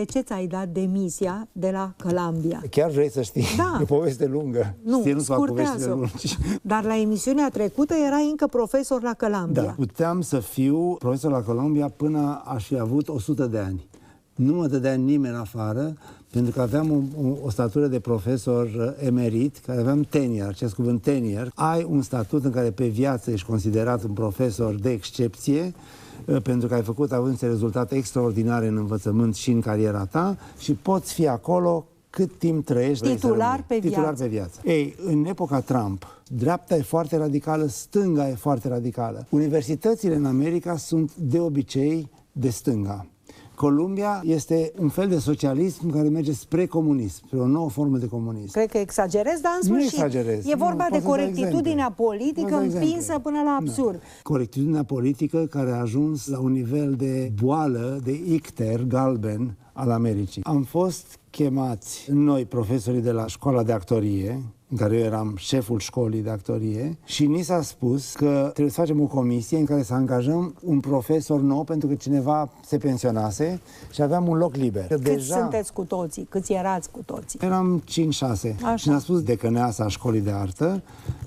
De 0.00 0.04
ce 0.04 0.20
ți-ai 0.20 0.46
dat 0.46 0.68
demisia 0.68 1.48
de 1.52 1.70
la 1.70 1.94
Columbia? 2.02 2.62
Chiar 2.70 2.90
vrei 2.90 3.10
să 3.10 3.22
știi? 3.22 3.44
Da. 3.56 3.78
E 3.80 3.84
poveste 3.84 4.26
lungă. 4.26 4.74
Nu, 4.82 4.98
Știi, 4.98 5.12
nu 5.12 5.20
fac 5.20 5.36
poveștile 5.36 5.66
scurtează. 5.82 5.94
lungi. 5.94 6.36
Dar 6.62 6.84
la 6.84 6.96
emisiunea 7.00 7.48
trecută 7.48 7.94
erai 8.06 8.28
încă 8.30 8.46
profesor 8.46 9.02
la 9.02 9.14
Columbia. 9.14 9.62
Da. 9.62 9.70
Puteam 9.76 10.20
să 10.20 10.38
fiu 10.38 10.94
profesor 10.94 11.30
la 11.30 11.42
Columbia 11.42 11.88
până 11.88 12.42
aș 12.44 12.66
fi 12.66 12.78
avut 12.78 13.08
100 13.08 13.46
de 13.46 13.58
ani. 13.58 13.88
Nu 14.36 14.54
mă 14.54 14.66
dădea 14.66 14.94
nimeni 14.94 15.36
afară, 15.36 15.94
pentru 16.30 16.52
că 16.52 16.60
aveam 16.60 16.90
o, 16.90 17.26
o, 17.28 17.32
o 17.42 17.50
statură 17.50 17.86
de 17.86 18.00
profesor 18.00 18.64
uh, 18.66 19.06
emerit, 19.06 19.56
care 19.66 19.80
aveam 19.80 20.00
tenure, 20.00 20.48
acest 20.48 20.74
cuvânt 20.74 21.02
tenure. 21.02 21.50
Ai 21.54 21.86
un 21.90 22.02
statut 22.02 22.44
în 22.44 22.50
care 22.50 22.70
pe 22.70 22.86
viață 22.86 23.30
ești 23.30 23.46
considerat 23.46 24.02
un 24.04 24.12
profesor 24.12 24.74
de 24.74 24.90
excepție, 24.90 25.74
uh, 26.24 26.42
pentru 26.42 26.68
că 26.68 26.74
ai 26.74 26.82
făcut 26.82 27.12
având 27.12 27.40
rezultate 27.40 27.94
extraordinare 27.94 28.66
în 28.66 28.76
învățământ 28.76 29.34
și 29.34 29.50
în 29.50 29.60
cariera 29.60 30.04
ta 30.04 30.36
și 30.58 30.72
poți 30.72 31.12
fi 31.12 31.26
acolo 31.26 31.86
cât 32.10 32.38
timp 32.38 32.64
trăiești. 32.64 33.04
vrei 33.04 33.18
să 33.18 33.26
Titular 33.26 33.50
rămâi. 33.50 33.64
pe 33.68 33.88
Titular 33.88 34.04
viață. 34.04 34.22
pe 34.22 34.28
viață. 34.28 34.60
Ei, 34.64 34.94
în 35.06 35.24
epoca 35.24 35.60
Trump, 35.60 36.06
dreapta 36.28 36.76
e 36.76 36.82
foarte 36.82 37.16
radicală, 37.16 37.66
stânga 37.66 38.28
e 38.28 38.34
foarte 38.34 38.68
radicală. 38.68 39.26
Universitățile 39.30 40.14
în 40.14 40.24
America 40.24 40.76
sunt 40.76 41.14
de 41.14 41.38
obicei 41.40 42.10
de 42.32 42.48
stânga. 42.48 43.06
Columbia 43.56 44.22
este 44.24 44.72
un 44.78 44.88
fel 44.88 45.08
de 45.08 45.18
socialism 45.18 45.90
care 45.90 46.08
merge 46.08 46.32
spre 46.32 46.66
comunism, 46.66 47.26
spre 47.26 47.38
o 47.38 47.46
nouă 47.46 47.68
formă 47.70 47.96
de 47.98 48.06
comunism. 48.08 48.52
Cred 48.52 48.70
că 48.70 48.78
exagerez, 48.78 49.40
dar 49.40 49.52
în 49.62 49.68
Nu 49.68 49.74
sfârșit 49.78 49.92
exagerez. 49.92 50.46
e 50.46 50.54
Nu, 50.54 50.64
vorba 50.64 50.82
pot 50.84 50.92
de 50.92 50.98
să 50.98 51.02
dau 51.02 51.10
corectitudinea 51.10 51.72
exemple. 51.88 52.04
politică 52.04 52.40
Pot 52.42 52.50
să 52.50 52.56
dau 52.56 52.80
împinsă 52.80 52.96
exemple. 52.96 53.22
până 53.22 53.38
la 53.38 53.44
Da. 53.44 53.56
absurd. 53.56 54.00
Corectitudinea 54.22 54.82
politică 54.82 55.46
care 55.50 55.70
a 55.70 55.80
ajuns 55.80 56.26
la 56.26 56.38
un 56.40 56.52
nivel 56.52 56.94
de 56.94 57.32
boală, 57.42 58.00
de 58.04 58.20
icter 58.32 58.82
galben 58.82 59.56
al 59.72 59.90
Americii. 59.90 60.42
Am 60.44 60.62
fost 60.62 61.18
chemați 61.30 62.08
noi, 62.12 62.44
profesorii 62.44 63.00
de 63.00 63.10
la 63.12 63.26
școala 63.26 63.62
de 63.62 63.72
actorie, 63.72 64.42
în 64.68 64.76
care 64.76 64.96
eu 64.96 65.04
eram 65.04 65.34
șeful 65.36 65.78
școlii 65.78 66.22
de 66.22 66.30
actorie, 66.30 66.98
și 67.04 67.26
ni 67.26 67.42
s-a 67.42 67.62
spus 67.62 68.12
că 68.12 68.50
trebuie 68.52 68.74
să 68.74 68.80
facem 68.80 69.00
o 69.00 69.06
comisie 69.06 69.58
în 69.58 69.64
care 69.64 69.82
să 69.82 69.94
angajăm 69.94 70.54
un 70.62 70.80
profesor 70.80 71.40
nou 71.40 71.64
pentru 71.64 71.88
că 71.88 71.94
cineva 71.94 72.50
se 72.66 72.78
pensionase 72.78 73.60
și 73.90 74.02
aveam 74.02 74.28
un 74.28 74.36
loc 74.36 74.54
liber. 74.54 74.86
Că 74.86 74.96
Cât 74.96 75.20
sunteți 75.20 75.72
cu 75.72 75.84
toții? 75.84 76.26
Câți 76.30 76.52
erați 76.52 76.90
cu 76.90 77.02
toții? 77.04 77.38
Eram 77.42 77.82
5-6 77.82 77.84
Așa. 78.62 78.76
și 78.76 78.88
ne-a 78.88 78.98
spus 78.98 79.22
decăneasa 79.22 79.88
școlii 79.88 80.20
de 80.20 80.30
artă 80.30 80.82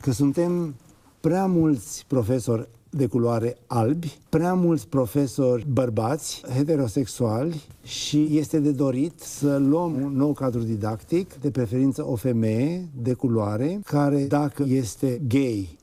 că 0.00 0.12
suntem 0.12 0.74
prea 1.20 1.46
mulți 1.46 2.04
profesori 2.08 2.68
de 2.96 3.06
culoare 3.06 3.56
albi, 3.66 4.18
prea 4.28 4.54
mulți 4.54 4.88
profesori 4.88 5.66
bărbați, 5.72 6.42
heterosexuali 6.56 7.62
și 7.82 8.28
este 8.30 8.58
de 8.58 8.70
dorit 8.70 9.20
să 9.20 9.56
luăm 9.56 10.02
un 10.02 10.16
nou 10.16 10.32
cadru 10.32 10.60
didactic, 10.60 11.34
de 11.34 11.50
preferință 11.50 12.06
o 12.06 12.14
femeie 12.14 12.88
de 13.02 13.12
culoare, 13.12 13.80
care 13.84 14.24
dacă 14.24 14.64
este 14.68 15.20
gay 15.28 15.78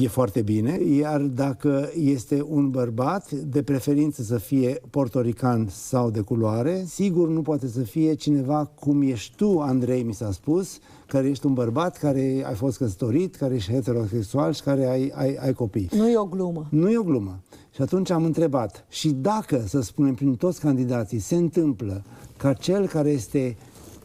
e 0.00 0.08
foarte 0.08 0.42
bine, 0.42 0.78
iar 0.82 1.20
dacă 1.20 1.90
este 1.94 2.44
un 2.48 2.70
bărbat, 2.70 3.30
de 3.30 3.62
preferință 3.62 4.22
să 4.22 4.38
fie 4.38 4.80
portorican 4.90 5.66
sau 5.70 6.10
de 6.10 6.20
culoare, 6.20 6.84
sigur 6.86 7.28
nu 7.28 7.42
poate 7.42 7.66
să 7.66 7.80
fie 7.80 8.14
cineva 8.14 8.64
cum 8.64 9.02
ești 9.02 9.36
tu, 9.36 9.58
Andrei, 9.58 10.02
mi 10.02 10.14
s-a 10.14 10.32
spus, 10.32 10.78
care 11.06 11.28
ești 11.28 11.46
un 11.46 11.52
bărbat, 11.52 11.98
care 11.98 12.42
ai 12.46 12.54
fost 12.54 12.76
căsătorit, 12.76 13.34
care 13.34 13.54
ești 13.54 13.72
heterosexual 13.72 14.52
și 14.52 14.62
care 14.62 14.86
ai, 14.86 15.12
ai, 15.14 15.34
ai 15.34 15.52
copii. 15.52 15.88
Nu 15.96 16.08
e 16.08 16.18
o 16.18 16.24
glumă. 16.24 16.66
Nu 16.70 16.90
e 16.90 16.98
o 16.98 17.02
glumă. 17.02 17.40
Și 17.74 17.82
atunci 17.82 18.10
am 18.10 18.24
întrebat, 18.24 18.86
și 18.88 19.10
dacă, 19.10 19.64
să 19.66 19.80
spunem, 19.80 20.14
prin 20.14 20.34
toți 20.34 20.60
candidații 20.60 21.18
se 21.18 21.34
întâmplă 21.34 22.02
ca 22.36 22.52
cel 22.52 22.86
care 22.86 23.10
este 23.10 23.56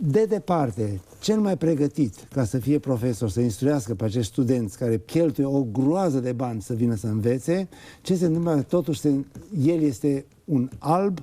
de 0.04 0.26
departe 0.26 1.02
cel 1.20 1.40
mai 1.40 1.58
pregătit 1.58 2.28
ca 2.34 2.44
să 2.44 2.58
fie 2.58 2.80
profesor, 2.80 3.30
să 3.30 3.40
instruiască 3.40 3.96
pe 3.96 4.04
acești 4.04 4.32
studenți 4.32 4.78
care 4.78 5.02
cheltuie 5.06 5.46
o 5.46 5.64
groază 5.64 6.20
de 6.20 6.32
bani 6.32 6.62
să 6.62 6.74
vină 6.74 6.96
să 6.96 7.08
învețe, 7.08 7.70
ce 8.02 8.16
se 8.16 8.26
întâmplă? 8.26 8.62
Totuși, 8.62 9.00
se, 9.00 9.26
el 9.64 9.82
este 9.82 10.26
un 10.46 10.70
alb 10.78 11.20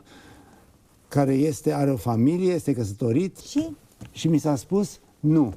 care 1.08 1.34
este, 1.34 1.72
are 1.72 1.90
o 1.90 1.96
familie, 1.96 2.52
este 2.52 2.72
căsătorit 2.72 3.36
Și 3.36 3.76
și 4.10 4.28
mi 4.28 4.38
s-a 4.38 4.56
spus, 4.56 4.98
nu, 5.20 5.54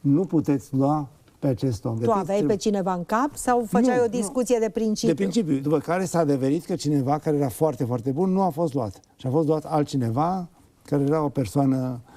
nu 0.00 0.24
puteți 0.24 0.74
lua 0.74 1.08
pe 1.38 1.46
acest 1.46 1.84
om. 1.84 1.98
tu 1.98 2.10
aveai 2.10 2.42
pe 2.42 2.56
cineva 2.56 2.94
în 2.94 3.04
cap 3.04 3.36
sau 3.36 3.64
făceai 3.68 3.96
Nu, 3.96 4.04
o 4.04 4.06
discuție 4.06 4.58
de 4.60 4.68
principiu? 4.68 5.14
de 5.14 5.22
principiu, 5.22 5.58
după 5.58 5.78
care 5.78 6.04
s-a 6.04 6.18
adeverit 6.18 6.64
că 6.64 6.74
cineva 6.74 7.18
care 7.18 7.36
era 7.36 7.48
foarte, 7.48 7.84
foarte 7.84 8.10
bun 8.10 8.30
nu 8.30 8.42
a 8.42 8.48
fost 8.48 8.74
luat. 8.74 9.00
Și 9.16 9.26
a 9.26 9.30
fost 9.30 9.46
luat 9.46 9.64
altcineva 9.64 10.48
care 10.82 11.02
era 11.02 11.22
o 11.22 11.28
persoană, 11.28 12.00
o 12.12 12.15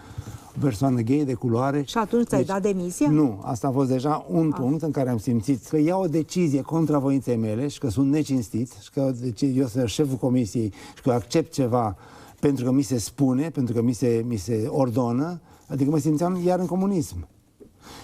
persoană 0.59 1.01
gay 1.01 1.23
de 1.25 1.33
culoare. 1.33 1.83
Și 1.87 1.97
atunci 1.97 2.27
ți-ai 2.27 2.43
dat 2.43 2.61
demisia? 2.61 3.09
Nu, 3.09 3.41
asta 3.43 3.67
a 3.67 3.71
fost 3.71 3.89
deja 3.89 4.25
un 4.29 4.51
punct 4.51 4.81
în 4.81 4.91
care 4.91 5.09
am 5.09 5.17
simțit 5.17 5.65
că 5.67 5.77
iau 5.77 6.01
o 6.01 6.07
decizie 6.07 6.61
contra 6.61 6.99
voinței 6.99 7.35
mele 7.35 7.67
și 7.67 7.79
că 7.79 7.89
sunt 7.89 8.11
necinstit 8.11 8.71
și 8.81 8.89
că 8.91 9.11
deci, 9.21 9.41
eu 9.41 9.65
sunt 9.65 9.87
șeful 9.87 10.17
comisiei 10.17 10.73
și 10.95 11.01
că 11.01 11.11
accept 11.11 11.51
ceva 11.51 11.95
pentru 12.39 12.65
că 12.65 12.71
mi 12.71 12.81
se 12.81 12.97
spune, 12.97 13.49
pentru 13.49 13.73
că 13.73 13.81
mi 13.81 13.93
se, 13.93 14.23
mi 14.27 14.35
se 14.35 14.65
ordonă, 14.67 15.41
adică 15.67 15.89
mă 15.89 15.97
simțeam 15.97 16.41
iar 16.45 16.59
în 16.59 16.65
comunism. 16.65 17.27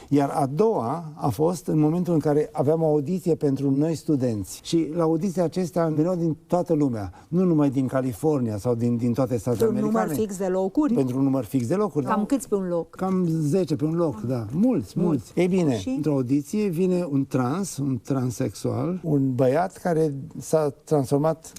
Iar 0.09 0.29
a 0.29 0.45
doua 0.45 1.11
a 1.15 1.29
fost 1.29 1.67
în 1.67 1.79
momentul 1.79 2.13
în 2.13 2.19
care 2.19 2.49
aveam 2.51 2.81
o 2.81 2.85
audiție 2.85 3.35
pentru 3.35 3.71
noi 3.71 3.95
studenți. 3.95 4.59
Și 4.63 4.89
la 4.93 5.03
audiția 5.03 5.43
acestea 5.43 5.87
veneau 5.87 6.15
din 6.15 6.37
toată 6.47 6.73
lumea, 6.73 7.13
nu 7.27 7.43
numai 7.43 7.69
din 7.69 7.87
California 7.87 8.57
sau 8.57 8.75
din, 8.75 8.97
din 8.97 9.13
toate 9.13 9.37
statele 9.37 9.63
Un 9.69 9.75
americane. 9.75 10.03
număr 10.05 10.17
fix 10.17 10.37
de 10.37 10.47
locuri? 10.47 10.93
Pentru 10.93 11.17
un 11.17 11.23
număr 11.23 11.43
fix 11.43 11.67
de 11.67 11.75
locuri. 11.75 12.05
Cam 12.05 12.19
da. 12.19 12.25
câți 12.25 12.47
pe 12.49 12.55
un 12.55 12.67
loc? 12.67 12.95
Cam 12.95 13.27
10 13.27 13.75
pe 13.75 13.85
un 13.85 13.95
loc, 13.95 14.21
da. 14.21 14.45
Mulți, 14.51 14.99
mulți. 14.99 15.31
Ei 15.35 15.47
bine, 15.47 15.77
Și? 15.77 15.89
într-o 15.89 16.11
audiție 16.11 16.67
vine 16.67 17.07
un 17.09 17.25
trans, 17.25 17.77
un 17.77 17.99
transexual, 18.03 18.99
un 19.03 19.35
băiat 19.35 19.77
care 19.77 20.13
s-a 20.39 20.73
transformat, 20.83 21.53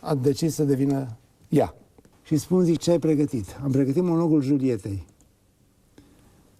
a 0.00 0.14
decis 0.14 0.54
să 0.54 0.64
devină 0.64 1.06
ea. 1.48 1.74
Și 2.22 2.36
spun, 2.36 2.64
zic, 2.64 2.78
ce 2.78 2.90
ai 2.90 2.98
pregătit? 2.98 3.60
Am 3.64 3.70
pregătit 3.70 4.02
monologul 4.02 4.42
Julietei. 4.42 5.04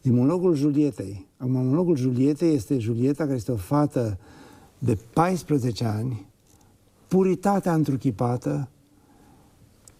Zic, 0.07 0.15
monologul 0.15 0.55
Julietei. 0.55 1.27
Acum, 1.37 1.53
monologul 1.53 1.97
Julietei 1.97 2.55
este 2.55 2.79
Julieta, 2.79 3.25
care 3.25 3.37
este 3.37 3.53
o 3.53 3.57
fată 3.57 4.19
de 4.79 4.99
14 5.13 5.85
ani, 5.85 6.27
puritatea 7.09 7.75
întruchipată, 7.75 8.69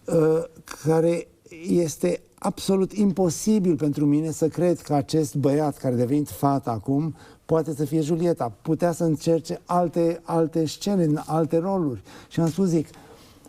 uh, 0.05 0.43
care 0.83 1.27
este 1.67 2.21
absolut 2.39 2.93
imposibil 2.93 3.75
pentru 3.75 4.05
mine 4.05 4.31
să 4.31 4.47
cred 4.47 4.81
că 4.81 4.93
acest 4.93 5.35
băiat 5.35 5.77
care 5.77 5.93
a 5.93 5.97
devenit 5.97 6.29
fată 6.29 6.69
acum 6.69 7.15
poate 7.45 7.73
să 7.73 7.85
fie 7.85 8.01
Julieta. 8.01 8.49
Putea 8.61 8.91
să 8.91 9.03
încerce 9.03 9.61
alte, 9.65 10.21
alte 10.23 10.65
scene, 10.65 11.21
alte 11.25 11.57
roluri. 11.57 12.01
Și 12.29 12.39
am 12.39 12.49
spus, 12.49 12.67
zic, 12.67 12.87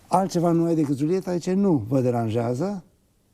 altceva 0.07 0.51
nu 0.51 0.65
ai 0.65 0.75
decât 0.75 0.97
Julieta? 0.97 1.33
Zice, 1.33 1.53
nu, 1.53 1.85
vă 1.89 2.01
deranjează? 2.01 2.85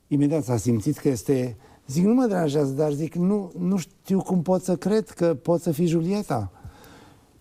Imediat 0.09 0.45
s-a 0.45 0.57
simțit 0.57 0.99
că 0.99 1.09
este... 1.09 1.57
Zic, 1.87 2.05
nu 2.05 2.15
mă 2.15 2.27
deranjează, 2.27 2.73
dar 2.73 2.93
zic, 2.93 3.15
nu, 3.15 3.53
nu 3.59 3.77
știu 3.77 4.23
cum 4.23 4.43
pot 4.43 4.63
să 4.63 4.77
cred 4.77 5.11
că 5.11 5.37
pot 5.43 5.61
să 5.61 5.71
fii 5.71 5.87
Julieta. 5.87 6.51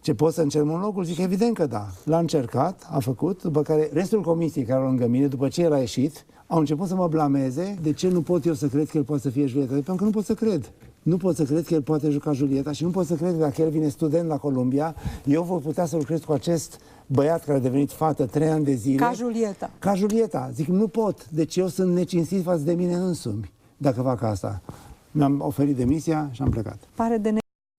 Ce 0.02 0.14
pot 0.14 0.34
să 0.34 0.42
încerc 0.42 0.66
monologul? 0.66 1.04
Zic, 1.04 1.18
evident 1.18 1.54
că 1.54 1.66
da. 1.66 1.88
L-a 2.06 2.18
încercat, 2.18 2.88
a 2.92 3.00
făcut, 3.00 3.42
după 3.42 3.62
care 3.62 3.90
restul 3.94 4.22
comisiei 4.22 4.66
care 4.66 4.80
au 4.80 4.86
lângă 4.86 5.08
mine, 5.08 5.28
după 5.28 5.48
ce 5.48 5.62
el 5.62 5.74
a 5.74 5.78
ieșit, 5.78 6.26
au 6.48 6.60
început 6.60 6.88
să 6.88 6.96
mă 6.96 7.08
blameze 7.08 7.78
de 7.82 7.94
ce 7.94 8.10
nu 8.10 8.22
pot 8.22 8.46
eu 8.46 8.54
să 8.54 8.68
cred 8.68 8.90
că 8.90 8.98
el 8.98 9.04
poate 9.04 9.22
să 9.22 9.30
fie 9.30 9.46
Julieta. 9.46 9.74
Pentru 9.74 9.96
că 9.96 10.04
nu 10.04 10.10
pot 10.10 10.26
să 10.26 10.34
cred. 10.34 10.72
Nu 11.02 11.18
pot 11.18 11.36
să 11.36 11.44
cred 11.44 11.66
că 11.66 11.74
el 11.74 11.82
poate 11.82 12.10
juca 12.10 12.32
Julieta 12.32 12.72
și 12.72 12.84
nu 12.84 12.90
pot 12.90 13.06
să 13.06 13.16
cred 13.16 13.32
că 13.32 13.38
dacă 13.38 13.62
el 13.62 13.70
vine 13.70 13.88
student 13.88 14.28
la 14.28 14.38
Columbia, 14.38 14.96
eu 15.26 15.44
voi 15.44 15.60
putea 15.60 15.86
să 15.86 15.96
lucrez 15.96 16.20
cu 16.24 16.32
acest 16.32 16.80
băiat 17.06 17.46
care 17.46 17.58
a 17.58 17.62
devenit 17.62 17.92
fată 17.92 18.26
trei 18.26 18.50
ani 18.50 18.64
de 18.64 18.74
zile. 18.74 18.96
Ca 18.96 19.12
Julieta. 19.16 19.70
Ca 19.80 19.94
Julieta. 19.94 20.50
Zic, 20.54 20.68
nu 20.68 20.88
pot. 20.88 21.30
Deci 21.30 21.56
eu 21.56 21.68
sunt 21.68 21.94
necinstit 21.94 22.44
față 22.44 22.62
de 22.64 22.74
mine 22.74 22.94
însumi 22.94 23.52
dacă 23.78 24.02
fac 24.02 24.22
asta. 24.22 24.62
Mi-am 25.12 25.42
oferit 25.42 25.76
demisia 25.76 26.30
și 26.32 26.42
am 26.42 26.50
plecat. 26.50 26.78
Pare 26.96 27.18
de 27.18 27.43